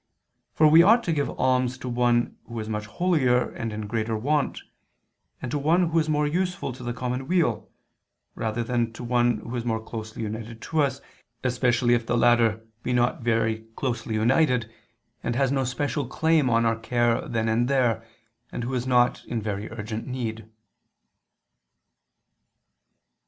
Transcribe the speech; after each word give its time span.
For 0.51 0.67
we 0.67 0.81
ought 0.81 1.03
to 1.03 1.13
give 1.13 1.29
alms 1.39 1.77
to 1.77 1.87
one 1.87 2.35
who 2.47 2.59
is 2.59 2.67
much 2.67 2.87
holier 2.87 3.51
and 3.51 3.71
in 3.71 3.85
greater 3.85 4.17
want, 4.17 4.63
and 5.43 5.51
to 5.51 5.59
one 5.59 5.89
who 5.91 5.99
is 5.99 6.09
more 6.09 6.25
useful 6.25 6.73
to 6.73 6.81
the 6.81 6.91
common 6.91 7.27
weal, 7.27 7.69
rather 8.33 8.63
than 8.63 8.93
to 8.93 9.03
one 9.03 9.37
who 9.37 9.55
is 9.55 9.63
more 9.63 9.79
closely 9.79 10.23
united 10.23 10.59
to 10.63 10.81
us, 10.81 11.01
especially 11.43 11.93
if 11.93 12.07
the 12.07 12.17
latter 12.17 12.65
be 12.81 12.93
not 12.93 13.21
very 13.21 13.67
closely 13.75 14.15
united, 14.15 14.73
and 15.21 15.35
has 15.35 15.51
no 15.51 15.63
special 15.63 16.07
claim 16.07 16.49
on 16.49 16.65
our 16.65 16.77
care 16.79 17.27
then 17.27 17.47
and 17.47 17.67
there, 17.67 18.03
and 18.51 18.63
who 18.63 18.73
is 18.73 18.87
not 18.87 19.23
in 19.25 19.39
very 19.39 19.69
urgent 19.69 20.07
need. 20.07 20.49